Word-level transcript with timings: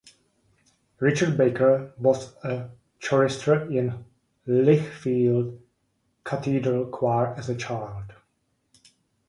Richard 0.99 1.37
Baker 1.37 1.93
was 1.99 2.33
a 2.43 2.71
chorister 3.07 3.71
in 3.71 4.03
Lichfield 4.47 5.61
Cathedral 6.23 6.87
choir 6.87 7.35
as 7.37 7.49
a 7.49 7.55
child. 7.55 8.05